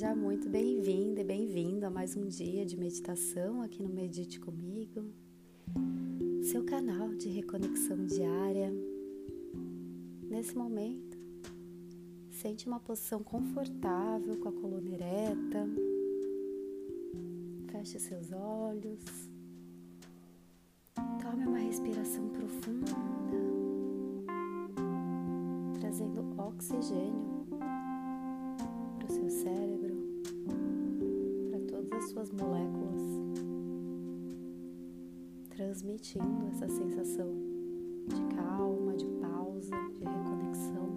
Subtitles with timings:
[0.00, 5.04] Seja muito bem-vinda e bem-vindo a mais um dia de meditação aqui no Medite Comigo,
[6.42, 8.72] seu canal de reconexão diária.
[10.22, 11.18] Nesse momento,
[12.30, 15.68] sente uma posição confortável com a coluna ereta,
[17.70, 19.04] feche seus olhos,
[21.20, 22.92] tome uma respiração profunda,
[25.78, 27.40] trazendo oxigênio
[29.10, 29.79] seu cérebro,
[35.60, 37.34] transmitindo essa sensação
[38.08, 40.88] de calma, de pausa, de reconexão.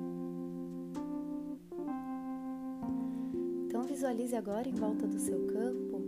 [3.66, 6.02] Então visualize agora em volta do seu campo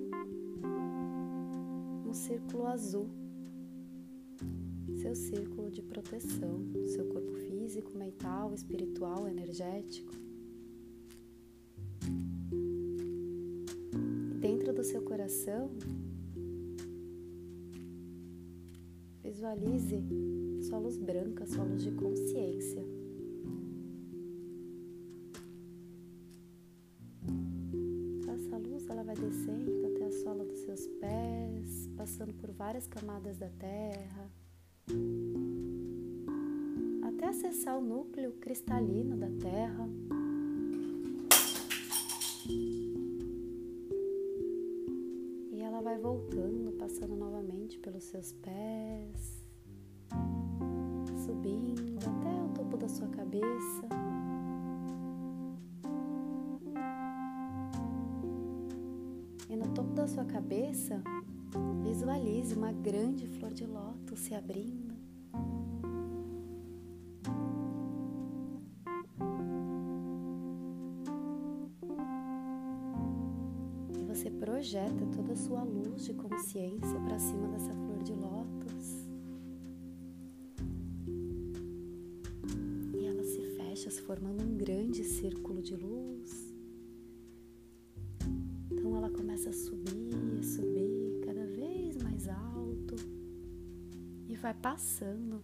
[2.08, 3.10] um círculo azul,
[5.02, 10.14] seu círculo de proteção, seu corpo físico, mental, espiritual, energético.
[14.76, 15.72] do seu coração,
[19.36, 20.02] visualize
[20.62, 22.82] sua luz branca, sua luz de consciência.
[28.34, 33.38] Essa luz ela vai descendo até a sola dos seus pés, passando por várias camadas
[33.38, 34.32] da terra,
[37.04, 39.90] até acessar o núcleo cristalino da terra.
[45.86, 49.44] vai voltando, passando novamente pelos seus pés,
[51.26, 53.90] subindo até o topo da sua cabeça.
[59.50, 61.02] E no topo da sua cabeça,
[61.82, 64.85] visualize uma grande flor de lótus se abrindo.
[75.46, 79.08] Sua luz de consciência para cima dessa flor de lótus.
[82.96, 86.52] E ela se fecha, se formando um grande círculo de luz.
[88.72, 92.96] Então ela começa a subir, a subir cada vez mais alto
[94.28, 95.44] e vai passando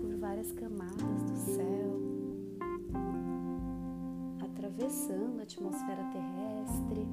[0.00, 2.00] por várias camadas do céu,
[4.40, 7.06] atravessando a atmosfera terrestre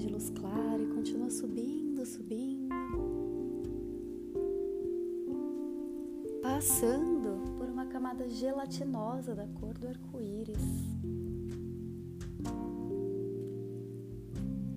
[0.00, 2.74] de luz clara e continua subindo, subindo.
[6.42, 10.58] Passando por uma camada gelatinosa da cor do arco-íris.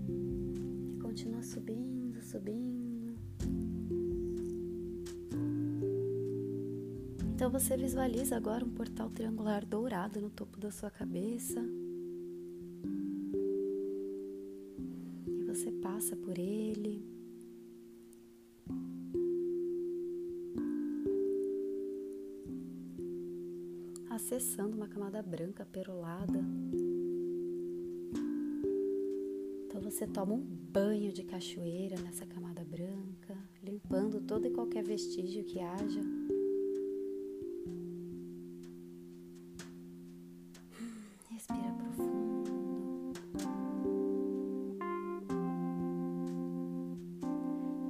[0.09, 3.13] E continua subindo, subindo.
[7.33, 11.61] Então você visualiza agora um portal triangular dourado no topo da sua cabeça.
[24.13, 26.39] Acessando uma camada branca perolada.
[29.65, 35.43] Então você toma um banho de cachoeira nessa camada branca, limpando todo e qualquer vestígio
[35.43, 36.01] que haja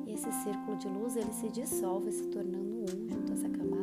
[0.08, 3.83] esse círculo de luz ele se dissolve, se tornando um junto a essa camada.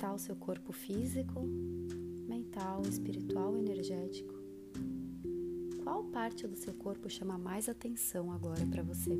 [0.00, 1.42] Está o seu corpo físico,
[2.26, 4.32] mental, espiritual, energético.
[5.84, 9.10] Qual parte do seu corpo chama mais atenção agora para você?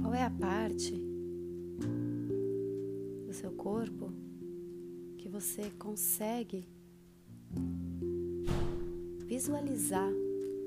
[0.00, 0.94] Qual é a parte
[3.26, 4.12] do seu corpo
[5.18, 6.64] que você consegue
[9.26, 10.12] visualizar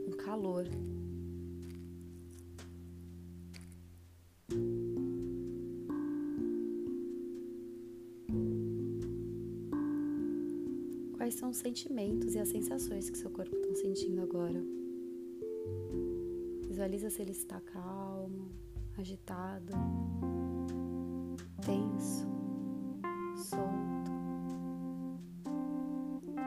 [0.06, 0.65] um calor
[11.47, 14.61] são os sentimentos e as sensações que seu corpo está sentindo agora.
[16.67, 18.49] Visualiza se ele está calmo,
[18.97, 19.71] agitado,
[21.65, 22.27] tenso,
[23.38, 24.11] solto.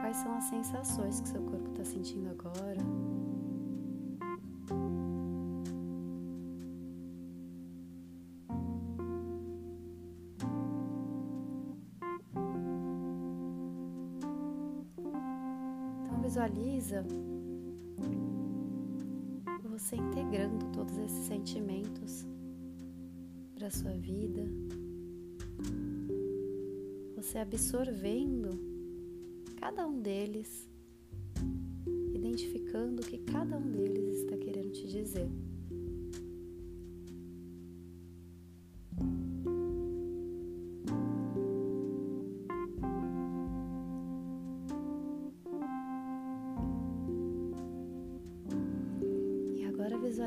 [0.01, 3.10] Quais são as sensações que seu corpo está sentindo agora?
[16.31, 17.05] Visualiza
[19.69, 22.25] você integrando todos esses sentimentos
[23.53, 24.41] para sua vida,
[27.17, 28.57] você absorvendo
[29.57, 30.69] cada um deles,
[32.13, 35.27] identificando o que cada um deles está querendo te dizer.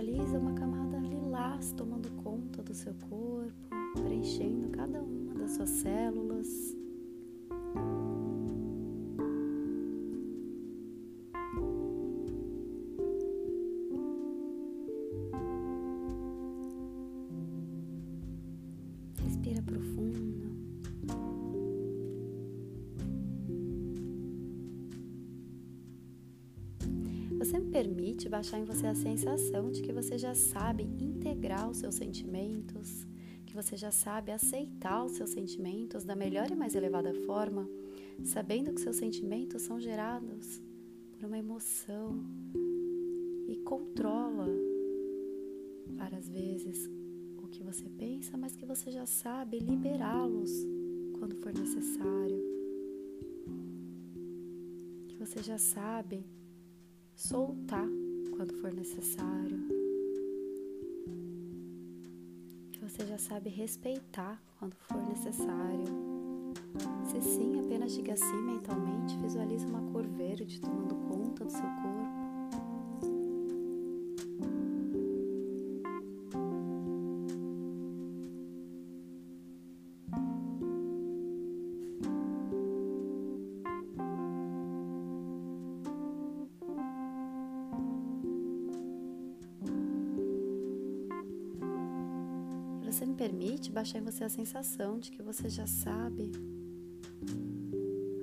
[0.05, 3.53] Visualiza uma camada lilás tomando conta do seu corpo,
[3.95, 6.74] preenchendo cada uma das suas células.
[27.75, 33.05] Permite baixar em você a sensação de que você já sabe integrar os seus sentimentos,
[33.45, 37.69] que você já sabe aceitar os seus sentimentos da melhor e mais elevada forma,
[38.23, 40.63] sabendo que seus sentimentos são gerados
[41.11, 42.25] por uma emoção
[43.49, 44.47] e controla
[45.97, 46.89] várias vezes
[47.43, 50.53] o que você pensa, mas que você já sabe liberá-los
[51.19, 52.41] quando for necessário.
[55.09, 56.25] Que você já sabe
[57.15, 57.87] soltar
[58.37, 59.59] quando for necessário.
[62.73, 65.85] Que você já sabe respeitar quando for necessário.
[67.05, 72.14] Se sim, apenas diga sim mentalmente, visualize uma cor verde tomando conta do seu corpo.
[93.15, 96.33] Permite baixar em você a sensação de que você já sabe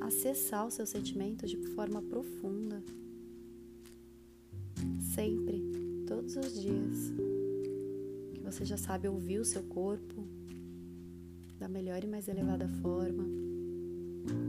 [0.01, 2.83] acessar os seus sentimentos de forma profunda,
[5.13, 5.63] sempre,
[6.05, 7.13] todos os dias.
[8.33, 10.27] Que você já sabe ouvir o seu corpo
[11.57, 13.23] da melhor e mais elevada forma.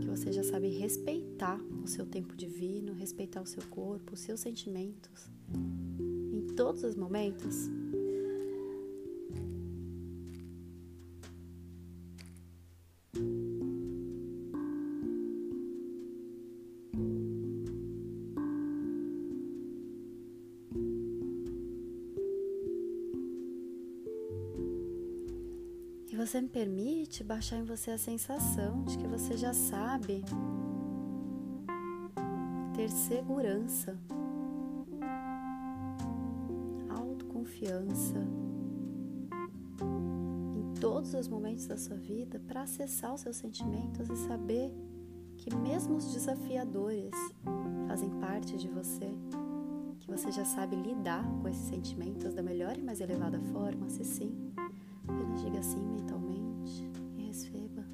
[0.00, 4.40] Que você já sabe respeitar o seu tempo divino, respeitar o seu corpo, os seus
[4.40, 5.30] sentimentos.
[6.32, 7.70] Em todos os momentos,
[26.26, 30.24] você me permite baixar em você a sensação de que você já sabe
[32.76, 33.98] ter segurança,
[36.88, 38.24] autoconfiança
[40.56, 44.72] em todos os momentos da sua vida para acessar os seus sentimentos e saber
[45.36, 47.16] que mesmo os desafiadores
[47.88, 49.10] fazem parte de você,
[49.98, 54.04] que você já sabe lidar com esses sentimentos da melhor e mais elevada forma, se
[54.04, 54.51] sim
[55.06, 57.84] Apenas diga assim mentalmente e receba,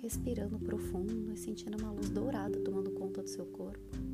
[0.00, 4.09] respirando profundo e sentindo uma luz dourada tomando conta do seu corpo.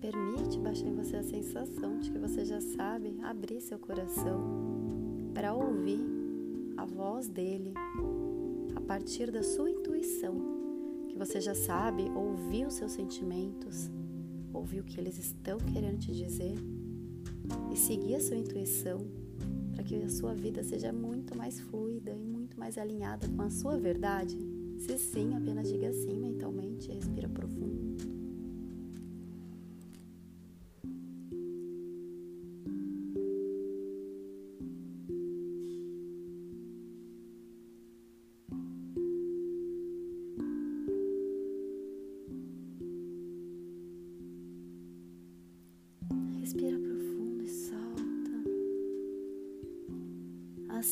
[0.00, 4.40] Permite baixar em você a sensação de que você já sabe abrir seu coração
[5.32, 6.00] para ouvir
[6.76, 7.72] a voz dele
[8.74, 10.34] a partir da sua intuição,
[11.08, 13.90] que você já sabe ouvir os seus sentimentos,
[14.52, 16.54] ouvir o que eles estão querendo te dizer
[17.72, 18.98] e seguir a sua intuição
[19.72, 23.50] para que a sua vida seja muito mais fluida e muito mais alinhada com a
[23.50, 24.36] sua verdade.
[24.78, 26.94] Se sim, apenas diga sim mentalmente, profundo.
[26.94, 28.25] Respira profundo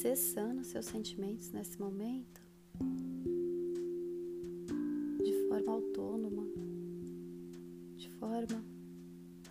[0.04, 2.42] acessando seus sentimentos nesse momento
[5.22, 6.46] de forma autônoma,
[7.96, 8.62] de forma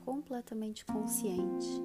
[0.05, 1.81] completamente consciente.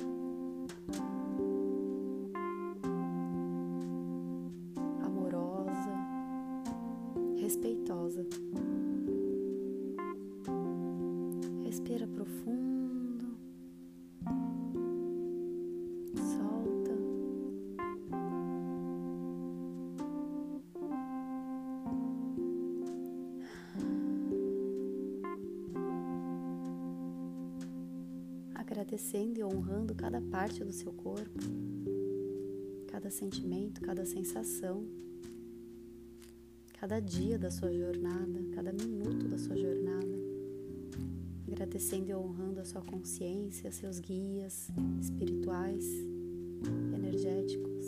[5.03, 5.95] Amorosa,
[7.41, 8.27] respeitosa.
[11.65, 12.68] Respira profundo.
[28.79, 31.41] Agradecendo e honrando cada parte do seu corpo,
[32.87, 34.87] cada sentimento, cada sensação,
[36.75, 40.07] cada dia da sua jornada, cada minuto da sua jornada
[41.49, 44.69] agradecendo e honrando a sua consciência, seus guias
[45.01, 45.85] espirituais,
[46.95, 47.85] energéticos,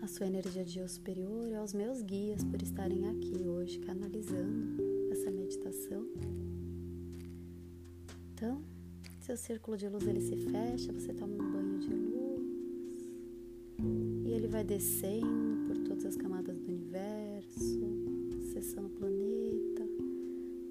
[0.00, 4.80] a sua energia de eu superior e aos meus guias por estarem aqui hoje canalizando
[5.10, 6.06] essa meditação.
[8.38, 8.62] Então,
[9.18, 13.02] seu círculo de luz ele se fecha, você toma um banho de luz.
[14.24, 17.80] E ele vai descendo por todas as camadas do universo,
[18.40, 19.88] acessando o planeta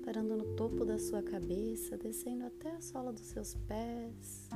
[0.05, 4.47] parando no topo da sua cabeça, descendo até a sola dos seus pés,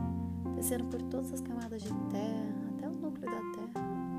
[0.55, 4.10] descendo por todas as camadas de terra, até o núcleo da terra,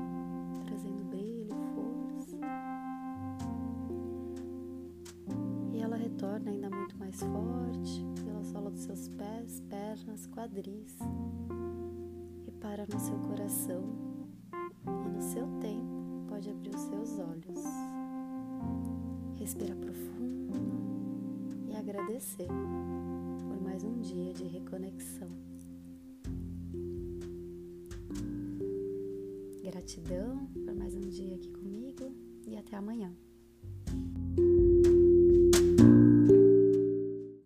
[6.23, 10.97] E retorna ainda muito mais forte pela sola dos seus pés, pernas, quadris,
[12.47, 13.83] e para no seu coração,
[14.87, 17.59] e no seu tempo pode abrir os seus olhos.
[19.35, 20.53] Respira profundo
[21.77, 22.47] agradecer
[23.49, 25.29] por mais um dia de reconexão.
[29.61, 32.15] Gratidão por mais um dia aqui comigo
[32.47, 33.13] e até amanhã.